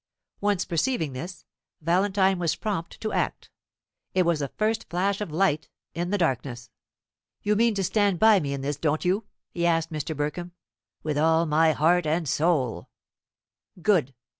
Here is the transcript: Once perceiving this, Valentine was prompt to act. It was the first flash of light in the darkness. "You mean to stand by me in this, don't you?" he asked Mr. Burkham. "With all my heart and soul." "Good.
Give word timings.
Once 0.39 0.65
perceiving 0.65 1.13
this, 1.13 1.45
Valentine 1.79 2.39
was 2.39 2.55
prompt 2.55 2.99
to 2.99 3.13
act. 3.13 3.51
It 4.15 4.23
was 4.23 4.39
the 4.39 4.47
first 4.47 4.89
flash 4.89 5.21
of 5.21 5.29
light 5.29 5.69
in 5.93 6.09
the 6.09 6.17
darkness. 6.17 6.71
"You 7.43 7.55
mean 7.55 7.75
to 7.75 7.83
stand 7.83 8.17
by 8.17 8.39
me 8.39 8.51
in 8.53 8.61
this, 8.61 8.77
don't 8.77 9.05
you?" 9.05 9.27
he 9.51 9.63
asked 9.63 9.91
Mr. 9.91 10.17
Burkham. 10.17 10.53
"With 11.03 11.19
all 11.19 11.45
my 11.45 11.73
heart 11.73 12.07
and 12.07 12.27
soul." 12.27 12.89
"Good. 13.79 14.15